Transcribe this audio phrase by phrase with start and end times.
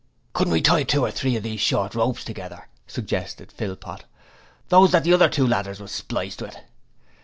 [0.33, 4.03] 'Couldn't we tie two or three of those short ropes together?' suggested Philpot.
[4.69, 6.57] 'Those that the other two ladders was spliced with?'